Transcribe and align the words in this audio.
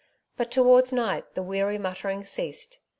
But 0.35 0.49
towards 0.49 0.91
night 0.91 1.35
the 1.35 1.43
weary 1.43 1.77
mut 1.77 1.97
tering 1.97 2.25
ceased. 2.25 2.79